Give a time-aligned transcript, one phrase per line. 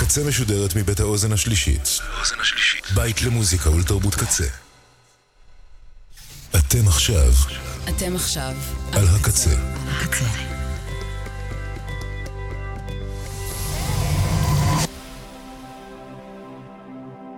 [0.00, 2.00] הקצה משודרת מבית האוזן השלישית.
[2.94, 4.44] בית למוזיקה ולתרבות קצה.
[6.50, 7.32] אתם עכשיו.
[7.88, 8.56] אתם עכשיו.
[8.92, 9.50] על הקצה.
[9.88, 10.24] הקצה.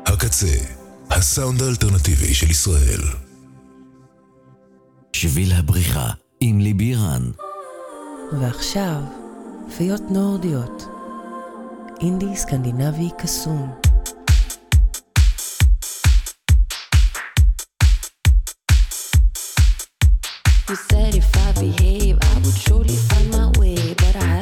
[0.07, 0.57] הקצה,
[1.11, 3.01] הסאונד האלטרנטיבי של ישראל.
[5.13, 6.11] שביל הבריחה
[6.41, 7.31] עם ליבי רן.
[8.41, 9.01] ועכשיו,
[9.77, 10.92] פיות נורדיות.
[12.03, 13.71] Indie Scandinavi Kassoon.
[20.69, 24.42] You said if I behave, I would surely find my way, but I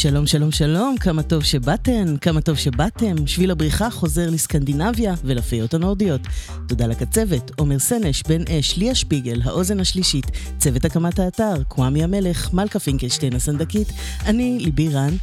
[0.00, 3.26] שלום, שלום, שלום, כמה טוב שבאתן, כמה טוב שבאתם.
[3.26, 6.20] שביל הבריחה חוזר לסקנדינביה ולפיות הנורדיות.
[6.68, 10.26] תודה לקצבת, עומר סנש, בן אש, ליה שפיגל, האוזן השלישית,
[10.58, 13.88] צוות הקמת האתר, כוואמי המלך, מלכה פינקלשטיין הסנדקית,
[14.26, 15.16] אני, ליבי רן.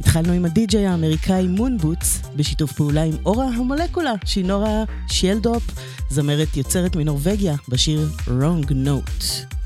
[0.00, 5.62] התחלנו עם הדי-ג'יי האמריקאי מונבוטס, בשיתוף פעולה עם אורה המולקולה, שהיא נורה שיילדופ,
[6.10, 9.56] זמרת יוצרת מנורבגיה, בשיר Wrong Note.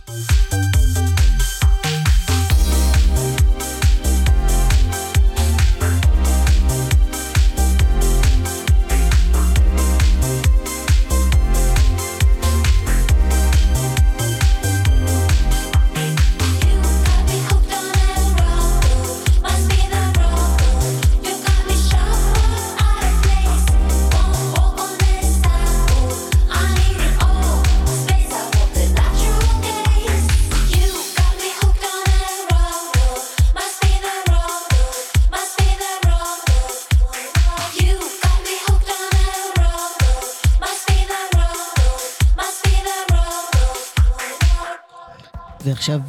[45.80, 46.00] ועכשיו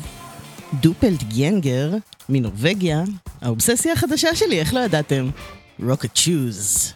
[0.74, 1.92] דופלט גנגר
[2.30, 3.04] מנורבגיה,
[3.42, 5.30] האובססיה החדשה שלי, איך לא ידעתם?
[5.84, 6.94] רוקט שוז.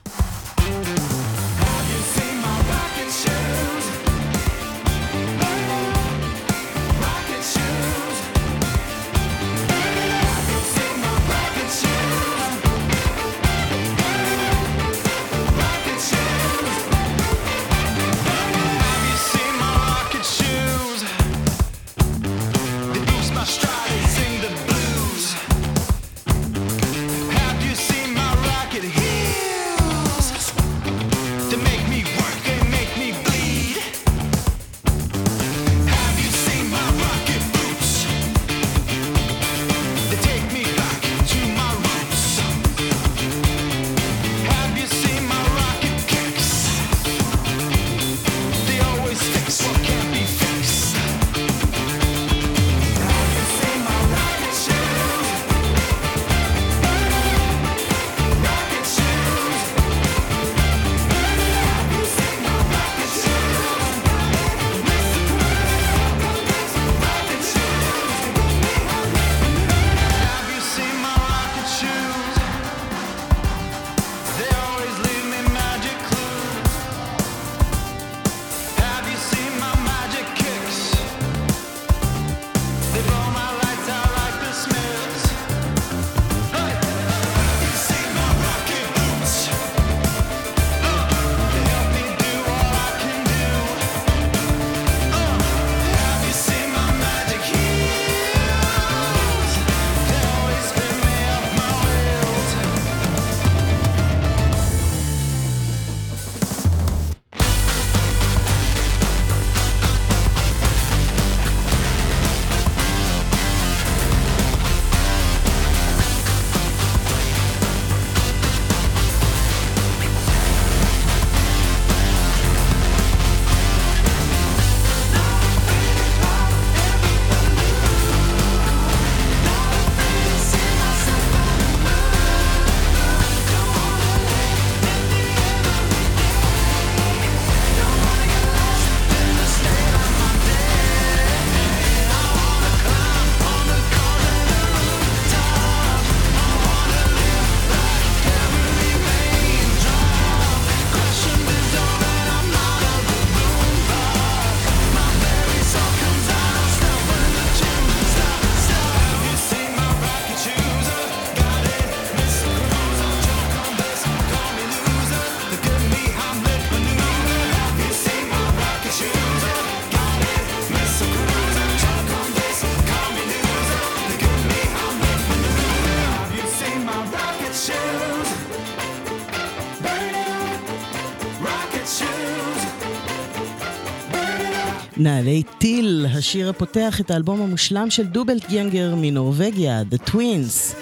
[185.06, 190.76] נעלי טיל, השיר הפותח את האלבום המושלם של דובלט גנגר מנורבגיה, The Twins.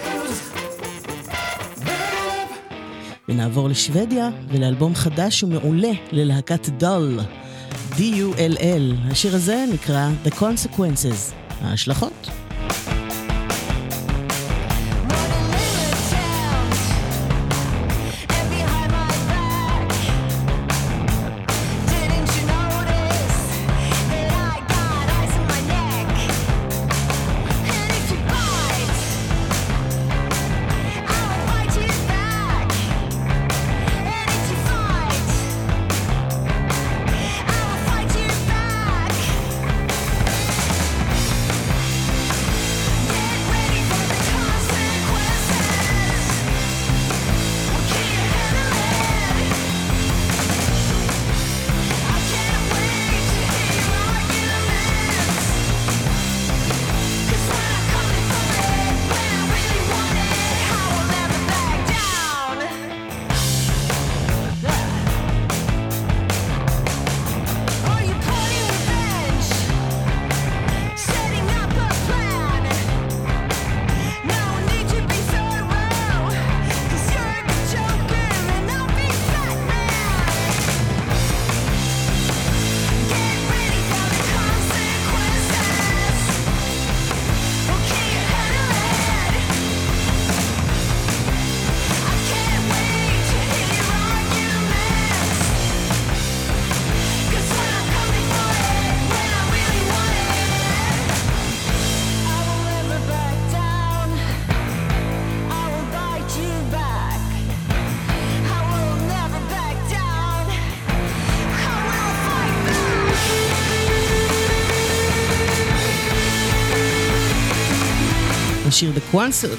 [3.29, 7.19] ונעבור לשוודיה ולאלבום חדש ומעולה ללהקת דול,
[7.91, 9.11] D-U-L-L.
[9.11, 12.42] השיר הזה נקרא The Consequences, ההשלכות.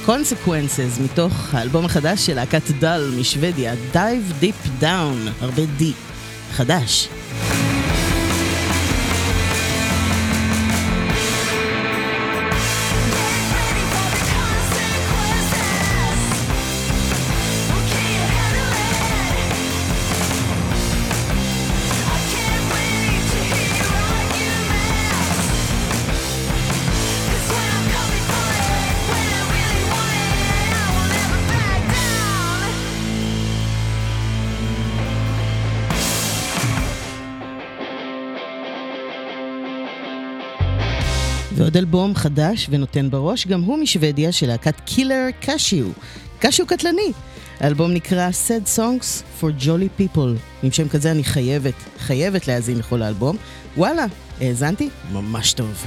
[0.04, 5.92] קונסקוונסס מתוך האלבום החדש של להקת דל משוודיה, Dive Deep Down, הרבה די,
[6.52, 7.09] חדש.
[41.75, 45.87] עוד אלבום חדש ונותן בראש, גם הוא משוודיה של להקת קילר קשיו,
[46.38, 47.12] קשיו קטלני.
[47.61, 50.38] האלבום נקרא Sad Songs for Jolly People.
[50.62, 53.37] עם שם כזה אני חייבת, חייבת להאזין לכל האלבום.
[53.76, 54.07] וואלה,
[54.40, 54.88] האזנתי?
[55.12, 55.85] ממש טוב.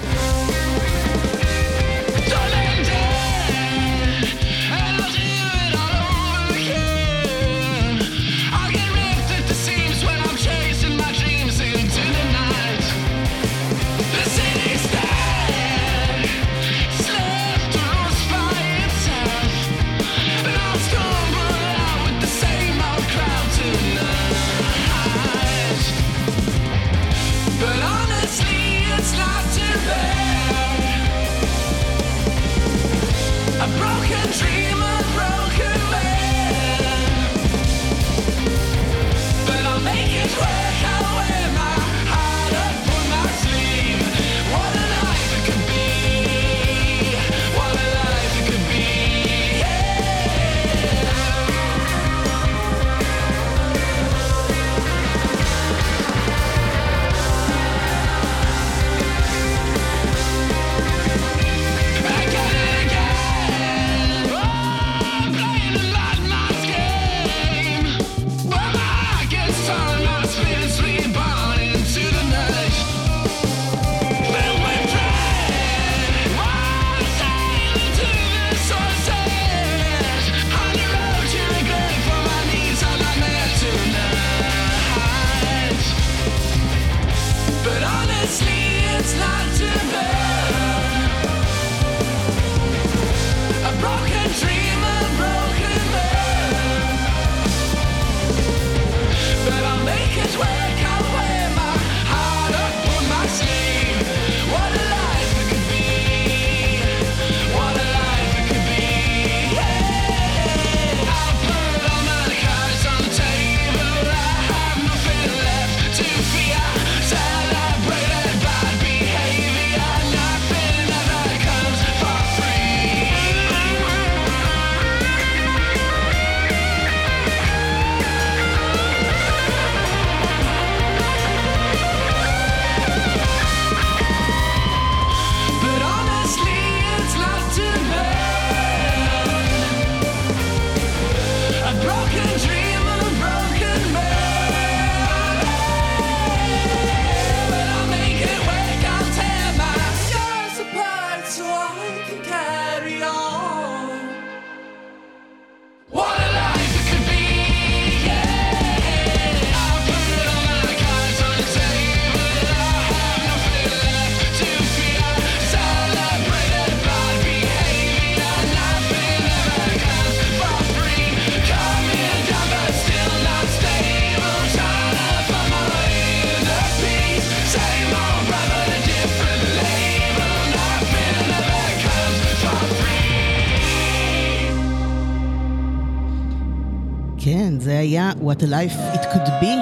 [188.37, 189.55] What a Life It Could Be.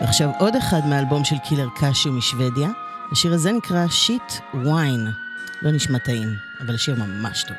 [0.00, 2.68] ועכשיו עוד אחד מהאלבום של קילר קאשיו משוודיה.
[3.12, 5.06] השיר הזה נקרא שיט וויין.
[5.62, 7.56] לא נשמע טעים, אבל השיר ממש טוב.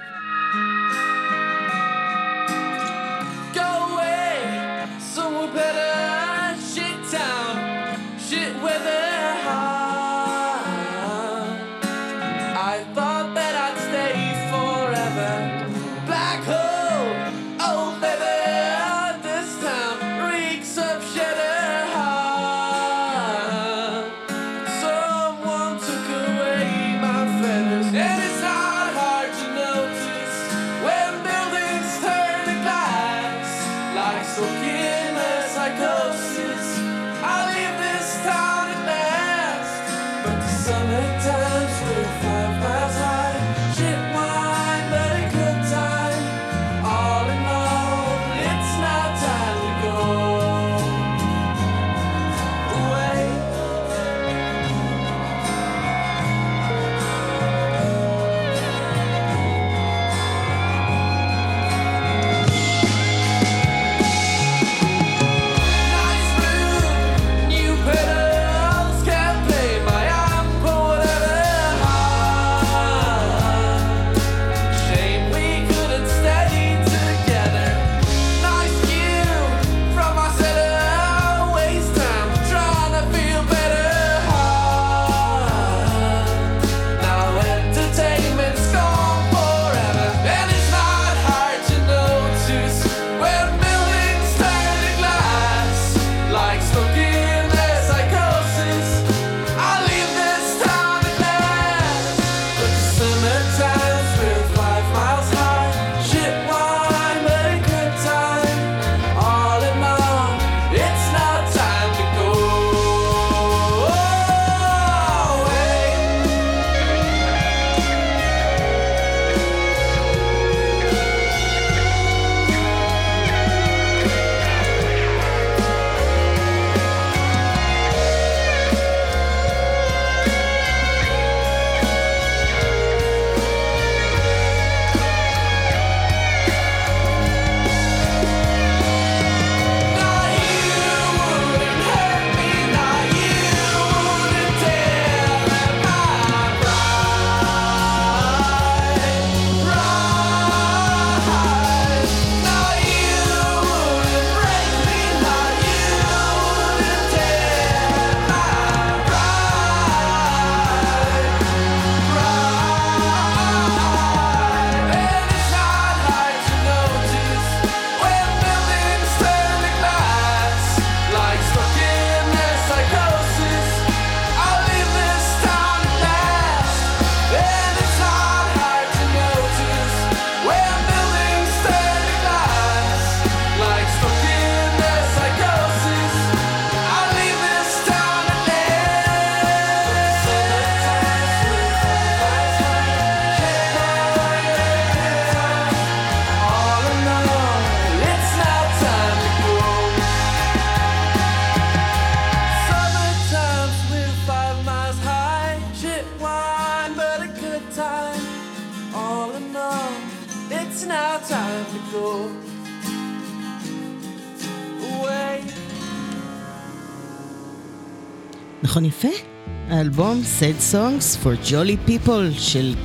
[218.82, 219.24] נכון יפה?
[219.70, 222.76] האלבום Sad Songs for Jolly People של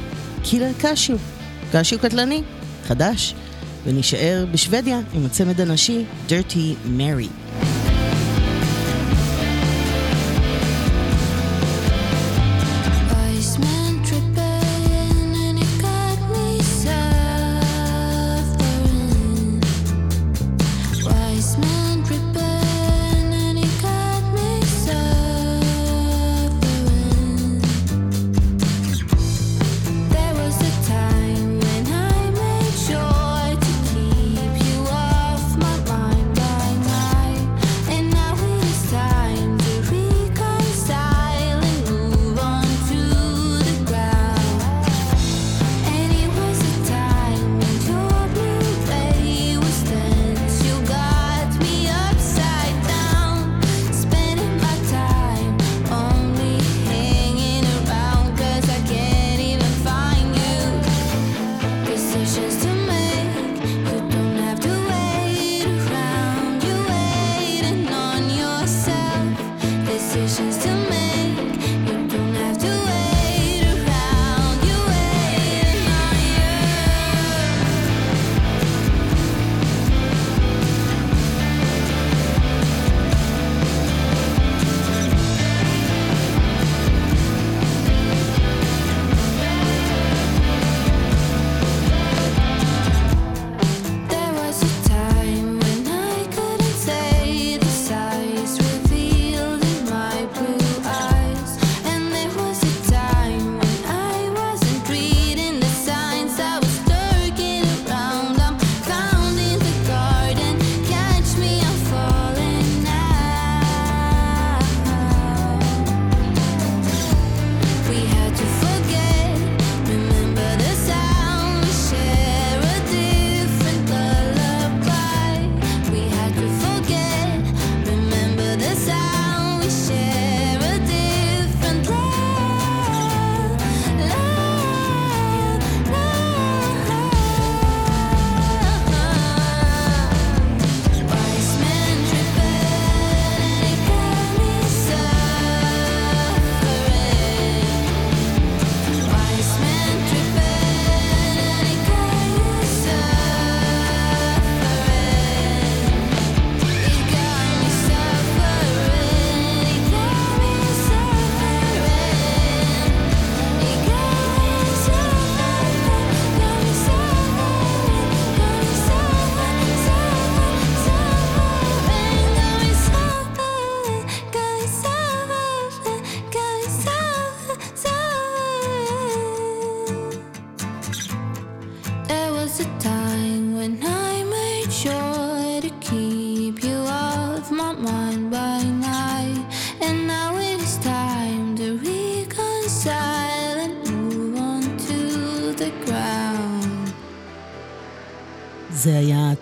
[0.43, 1.17] קילר קשיו,
[1.73, 2.43] קשיו קטלני,
[2.87, 3.35] חדש,
[3.85, 7.46] ונשאר בשוודיה עם הצמד הנשי Dirty Mary.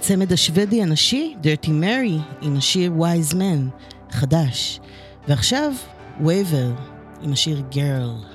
[0.04, 4.80] הצמד השוודי הנשי, Dirty Mary, עם השיר Wise Man, חדש.
[5.28, 5.72] ועכשיו,
[6.20, 6.80] Waver,
[7.22, 8.33] עם השיר Girl.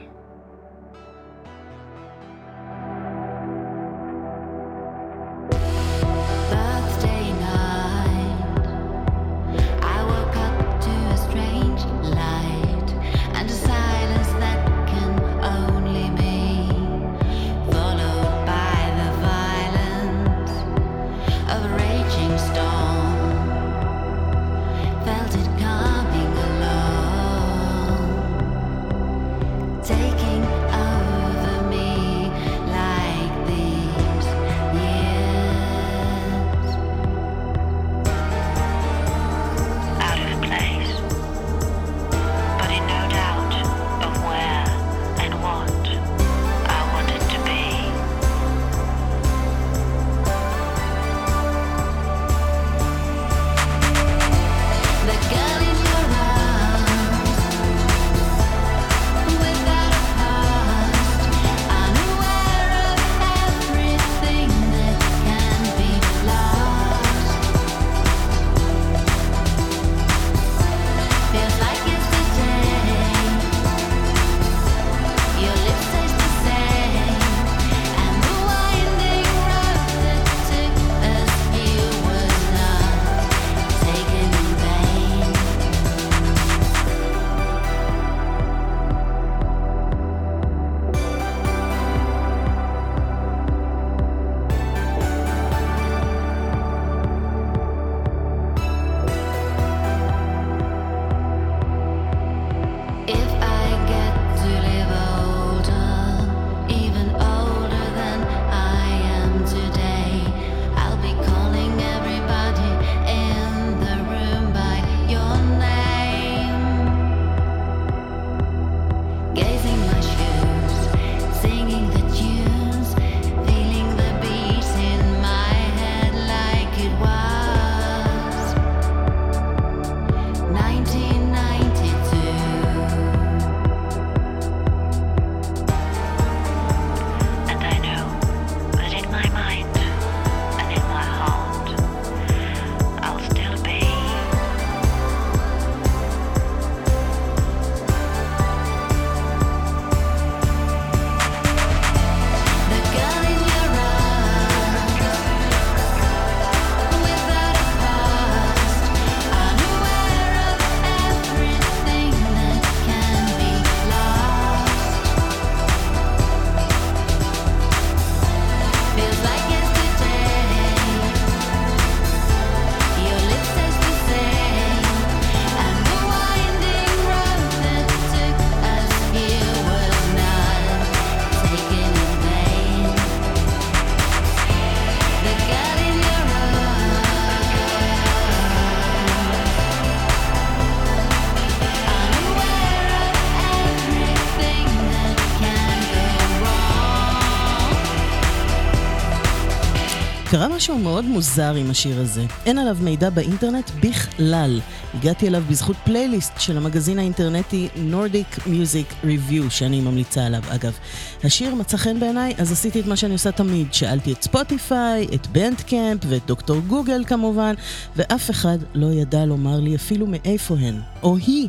[200.60, 202.26] משהו מאוד מוזר עם השיר הזה.
[202.46, 204.60] אין עליו מידע באינטרנט בכלל.
[204.94, 210.78] הגעתי אליו בזכות פלייליסט של המגזין האינטרנטי Nordic Music Review, שאני ממליצה עליו אגב.
[211.24, 213.74] השיר מצא חן בעיניי, אז עשיתי את מה שאני עושה תמיד.
[213.74, 217.54] שאלתי את ספוטיפיי, את בנדקאמפ ואת דוקטור גוגל כמובן,
[217.96, 221.48] ואף אחד לא ידע לומר לי אפילו מאיפה הן, או היא,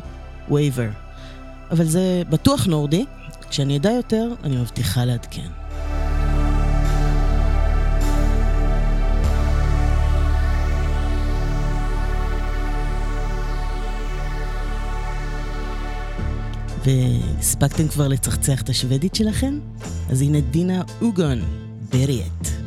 [0.51, 0.89] וייבר.
[1.71, 3.05] אבל זה בטוח נורדי.
[3.49, 5.60] כשאני אדע יותר, אני מבטיחה לעדכן.
[16.85, 19.59] והספקתם כבר לצחצח את השוודית שלכם?
[20.09, 21.39] אז הנה דינה אוגון,
[21.91, 22.60] בריאט.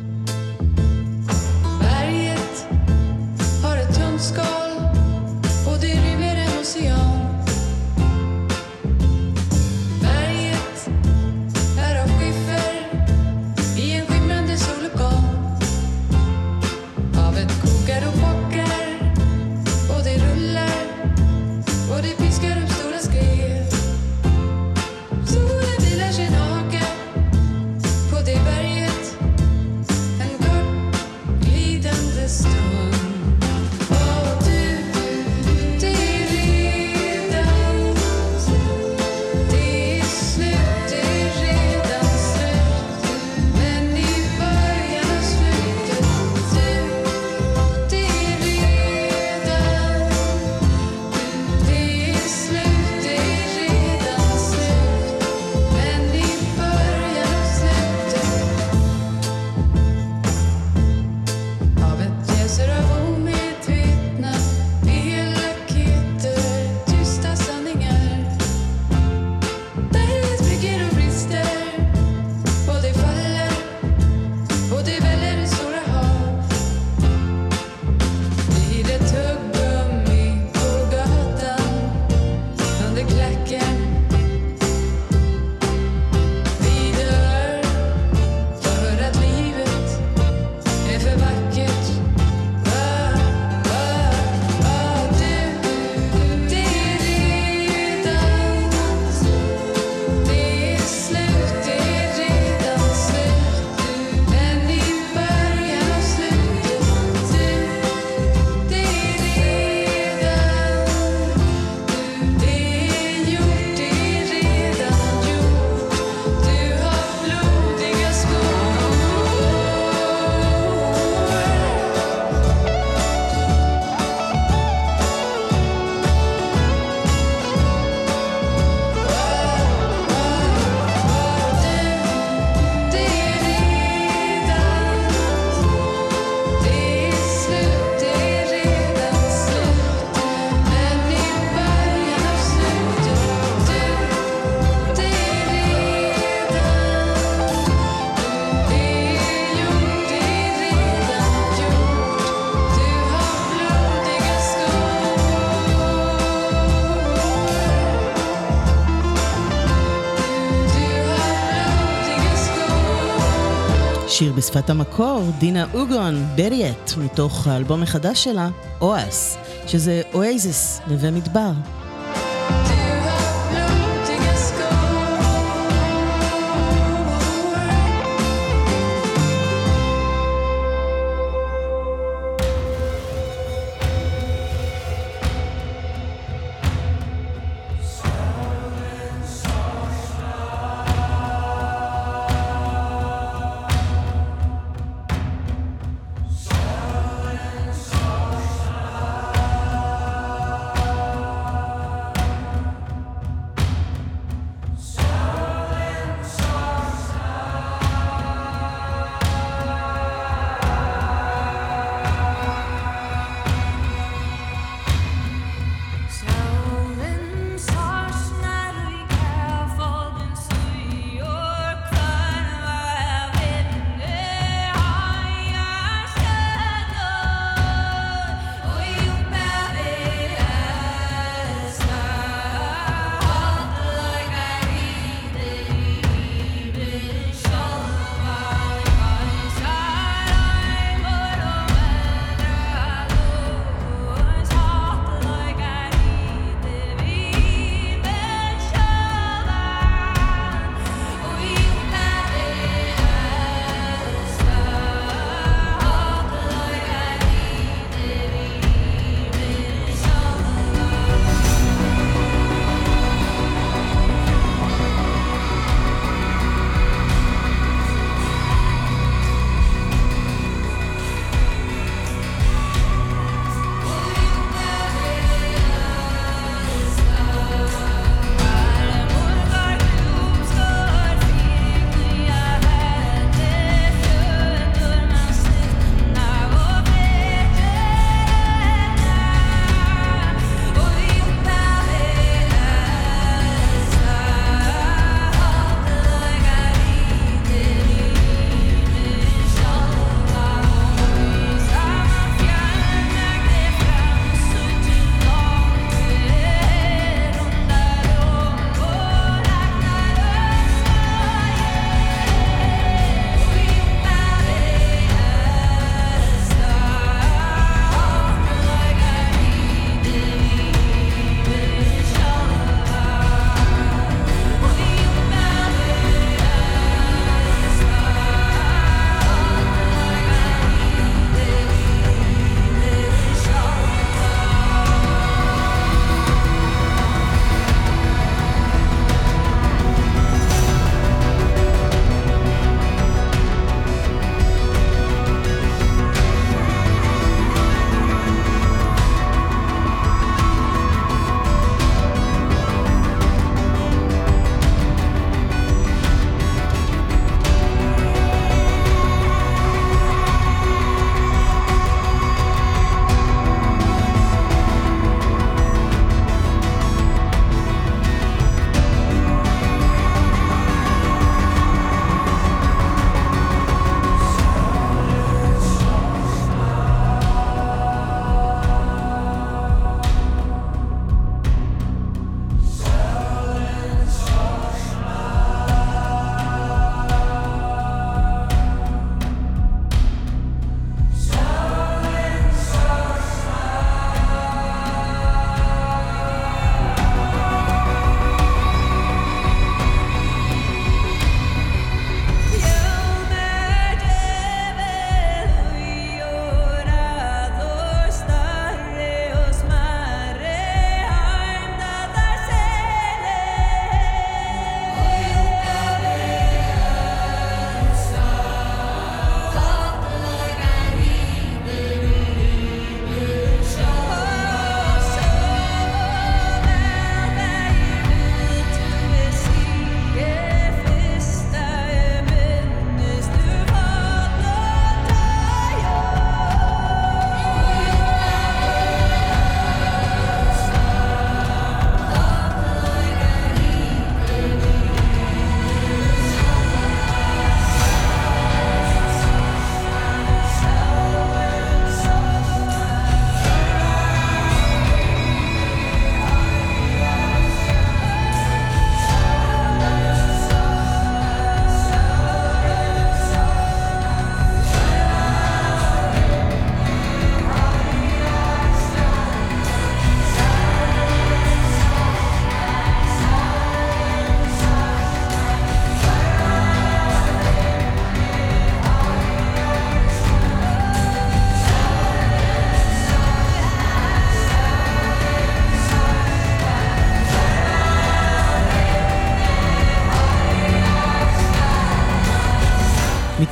[164.18, 168.48] שיר בשפת המקור, דינה אוגון, בריאט, מתוך האלבום החדש שלה,
[168.80, 171.50] אואס, שזה אואזיס, נווה מדבר.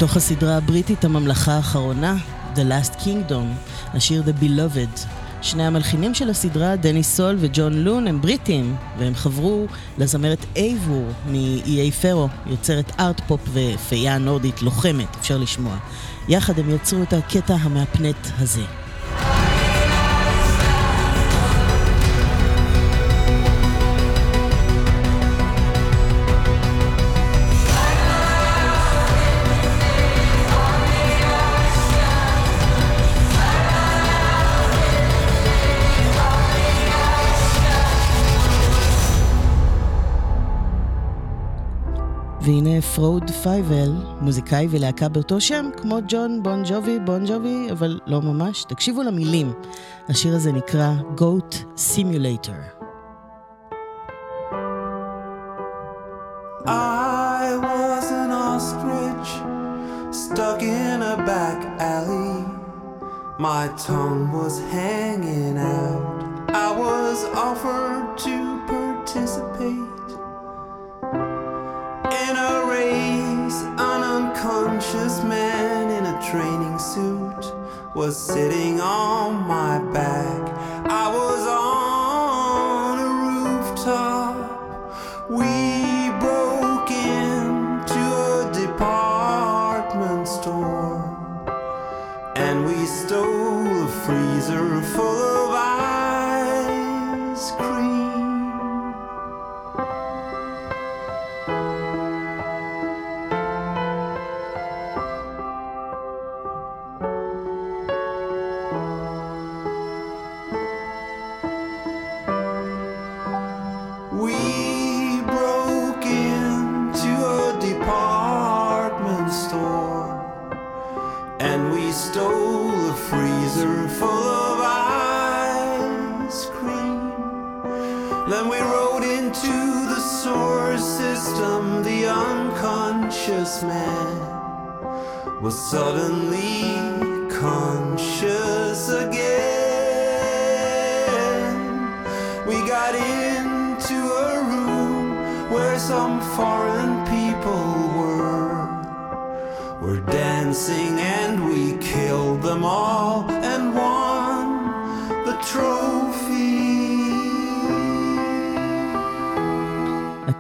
[0.03, 2.17] מתוך הסדרה הבריטית הממלכה האחרונה,
[2.55, 5.01] The Last Kingdom, השיר The Beloved.
[5.43, 9.67] שני המלחינים של הסדרה, דני סול וג'ון לון, הם בריטים, והם חברו
[9.99, 15.77] לזמרת אייבור מאיי פרו, יוצרת ארט פופ ופיה נורדית לוחמת, אפשר לשמוע.
[16.29, 18.82] יחד הם יצרו את הקטע המהפנט הזה.
[42.45, 48.23] והנה פרוד פייבל, מוזיקאי ולהקה באותו שם, כמו ג'ון בון ג'ובי, בון ג'ובי, אבל לא
[48.23, 48.65] ממש.
[48.65, 49.53] תקשיבו למילים.
[50.09, 52.83] השיר הזה נקרא Goat Simulator.
[56.67, 59.31] I was an ostrich
[60.23, 61.61] stuck in a back
[61.95, 62.35] alley.
[63.39, 66.03] My tongue was hanging out.
[66.67, 68.02] I was offered
[77.95, 80.42] was sitting on my back.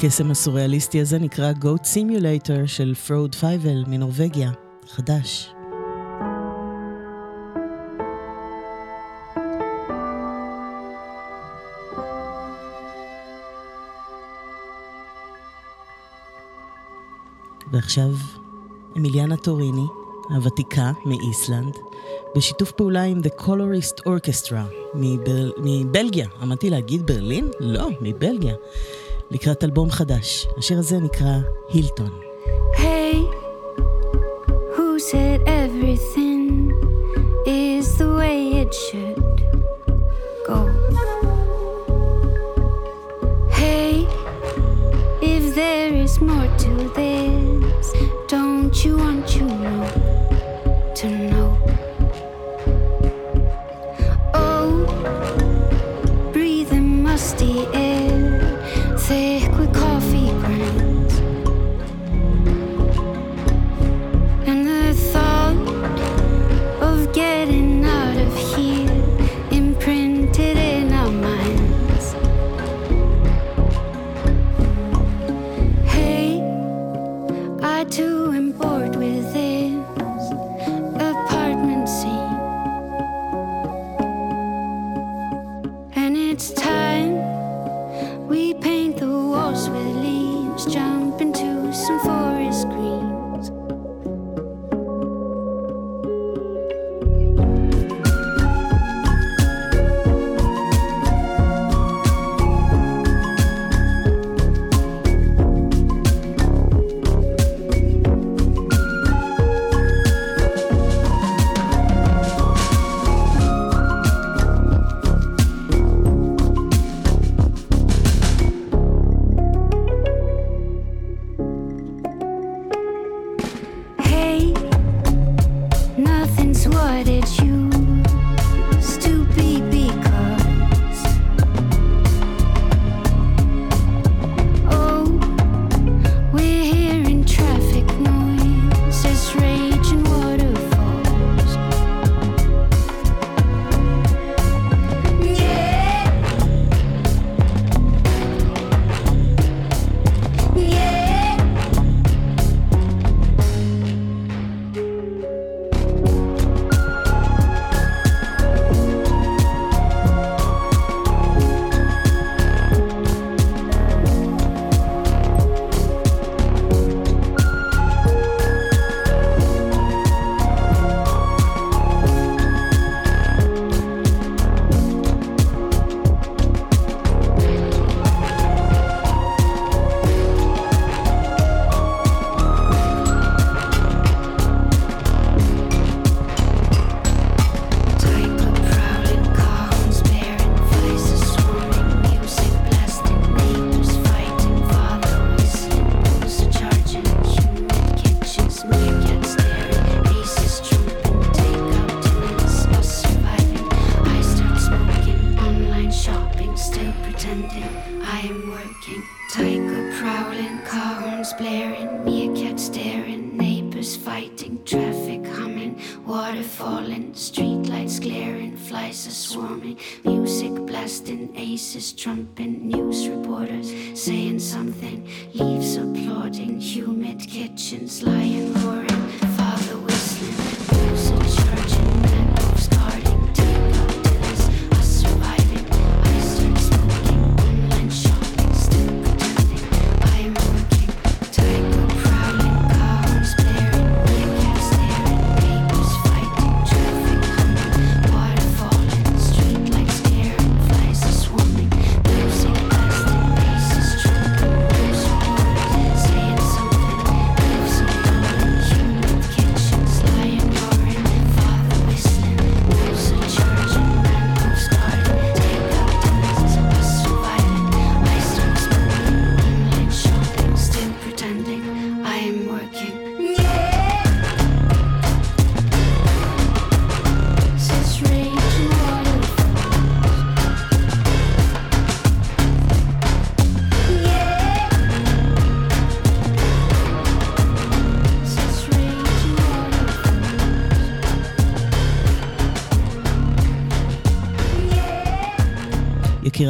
[0.04, 4.50] הקסם הסוריאליסטי הזה נקרא Goat Simulator של פרוד פייבל מנורבגיה,
[4.88, 5.52] חדש.
[17.72, 18.10] ועכשיו,
[18.96, 19.86] אמיליאנה טוריני,
[20.28, 21.76] הוותיקה מאיסלנד,
[22.36, 25.52] בשיתוף פעולה עם The Colorist Orchestra מבל...
[25.58, 26.28] מבלגיה.
[26.40, 27.48] עמדתי להגיד ברלין?
[27.60, 28.54] לא, מבלגיה.
[29.32, 30.46] לקראת אלבום חדש.
[30.56, 32.31] השיר הזה נקרא הילטון.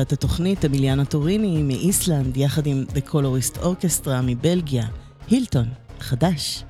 [0.03, 4.87] את התוכנית אמיליאנה טוריני מאיסלנד, יחד עם The Colorist Orchestra מבלגיה,
[5.29, 5.69] הילטון,
[6.01, 6.65] חדש.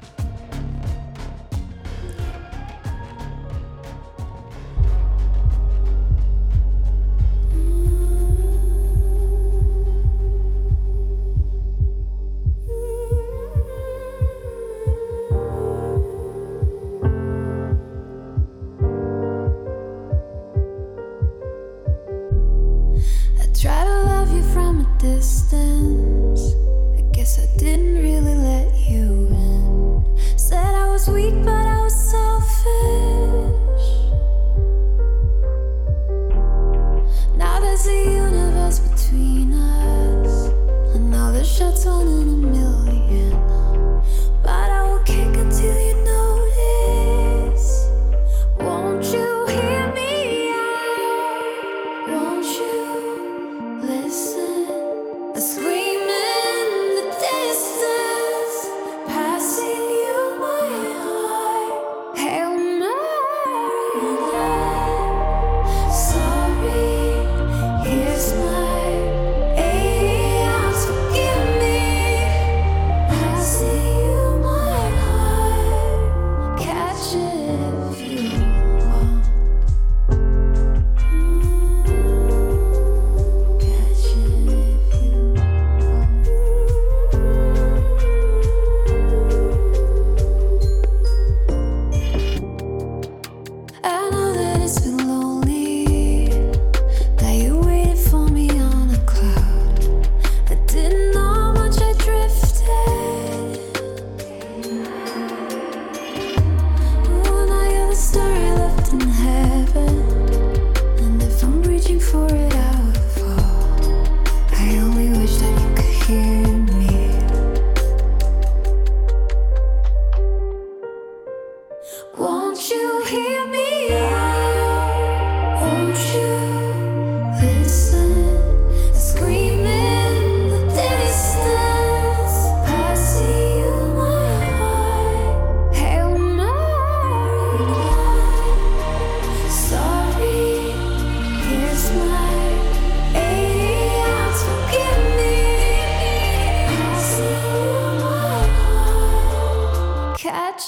[39.12, 40.48] between us.
[40.94, 42.61] Another shot's on in the middle.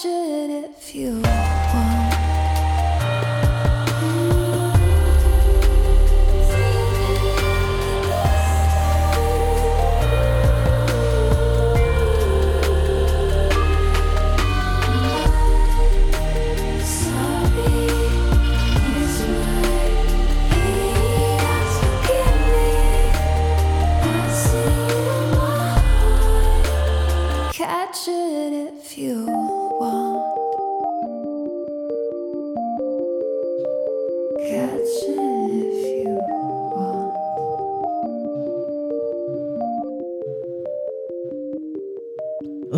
[0.00, 1.33] should it feel?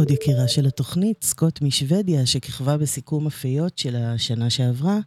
[0.06, 4.98] עוד יקירה של התוכנית, סקוט משוודיה, שכיכבה בסיכום הפיות של השנה שעברה,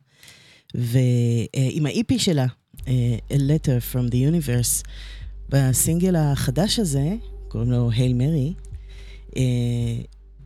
[0.75, 2.45] ועם האיפי שלה,
[2.87, 4.87] אה, A Letter from the Universe,
[5.49, 7.15] בסינגל החדש הזה,
[7.47, 8.53] קוראים לו הייל אה, מרי,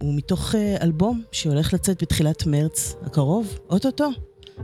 [0.01, 4.09] הוא מתוך אה, אלבום שהולך לצאת בתחילת מרץ הקרוב, אוטוטו,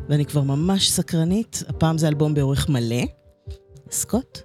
[0.09, 3.03] ואני כבר ממש סקרנית, הפעם זה אלבום באורך מלא.
[3.91, 4.39] סקוט,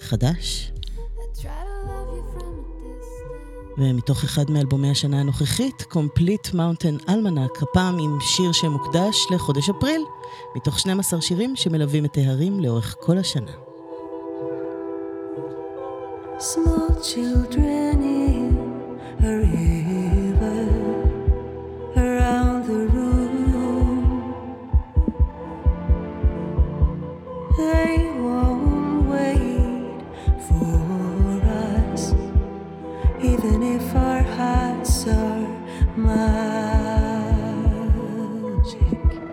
[0.00, 0.72] חדש,
[3.78, 10.02] ומתוך אחד מאלבומי השנה הנוכחית, Complete Mountain Almanac, הפעם עם שיר שמוקדש לחודש אפריל,
[10.56, 13.50] מתוך 12 שירים שמלווים את ההרים לאורך כל השנה.
[16.38, 17.96] Small children
[18.28, 18.54] in
[19.20, 20.62] a river
[21.96, 24.04] around the room.
[27.56, 27.97] They
[38.74, 39.27] magic.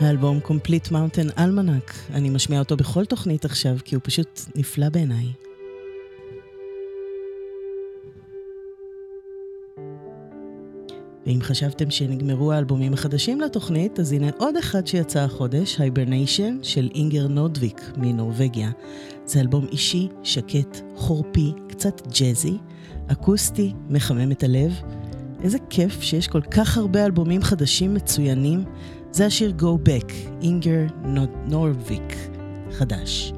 [0.00, 5.26] האלבום Complete Mountain Almanac, אני משמיעה אותו בכל תוכנית עכשיו, כי הוא פשוט נפלא בעיניי.
[11.26, 17.28] ואם חשבתם שנגמרו האלבומים החדשים לתוכנית, אז הנה עוד אחד שיצא החודש, Hibernation של אינגר
[17.28, 18.70] נודוויק מנורבגיה.
[19.26, 22.58] זה אלבום אישי, שקט, חורפי, קצת ג'אזי,
[23.06, 24.72] אקוסטי, מחמם את הלב.
[25.42, 28.64] איזה כיף שיש כל כך הרבה אלבומים חדשים מצוינים.
[29.12, 30.82] זה השיר Go Back, אינגר
[31.46, 32.14] נורוויק,
[32.72, 33.32] חדש.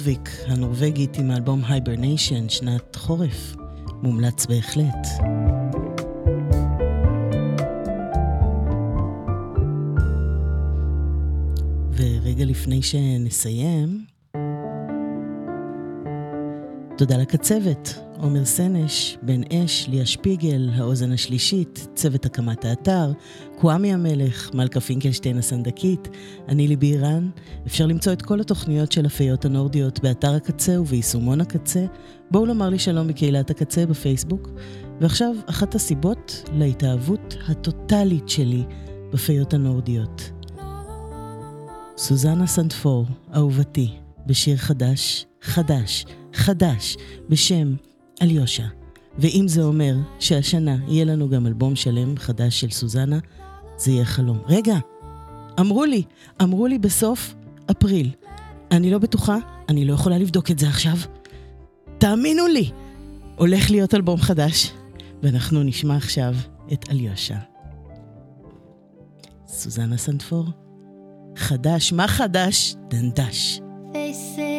[0.00, 3.56] נורדוויק, הנורבגית עם האלבום Hibernation, שנת חורף.
[4.02, 5.06] מומלץ בהחלט.
[11.92, 14.04] ורגע לפני שנסיים,
[16.98, 23.12] תודה לקצבת, עומר סנש, בן אש, ליה שפיגל, האוזן השלישית, צוות הקמת האתר,
[23.58, 26.08] קוואמי המלך, מלכה פינקלשטיין הסנדקית,
[26.48, 27.30] אני ליבי אירן.
[27.66, 31.84] אפשר למצוא את כל התוכניות של הפיות הנורדיות באתר הקצה וביישומון הקצה.
[32.30, 34.48] בואו לומר לי שלום מקהילת הקצה בפייסבוק.
[35.00, 38.64] ועכשיו, אחת הסיבות להתאהבות הטוטלית שלי
[39.12, 40.30] בפיות הנורדיות.
[41.96, 43.06] סוזנה סנטפור,
[43.36, 43.90] אהובתי,
[44.26, 46.04] בשיר חדש, חדש,
[46.34, 46.96] חדש,
[47.28, 47.74] בשם
[48.22, 48.66] אליושה.
[49.18, 53.18] ואם זה אומר שהשנה יהיה לנו גם אלבום שלם חדש של סוזנה,
[53.78, 54.38] זה יהיה חלום.
[54.46, 54.76] רגע,
[55.60, 56.02] אמרו לי,
[56.42, 57.34] אמרו לי בסוף
[57.70, 58.10] אפריל.
[58.70, 59.36] אני לא בטוחה,
[59.68, 60.96] אני לא יכולה לבדוק את זה עכשיו.
[61.98, 62.70] תאמינו לי,
[63.36, 64.72] הולך להיות אלבום חדש,
[65.22, 66.34] ואנחנו נשמע עכשיו
[66.72, 67.36] את אליושה.
[69.46, 70.44] סוזנה סנטפור,
[71.36, 72.74] חדש, מה חדש?
[72.88, 73.60] דנדש.
[73.92, 74.49] They say